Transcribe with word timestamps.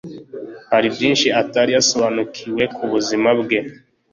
hari 0.71 0.87
byinshi 0.95 1.27
atari 1.41 1.71
yasobanukiwe 1.77 2.63
ku 2.75 2.83
buzima 2.91 3.29
bwe 3.41 3.59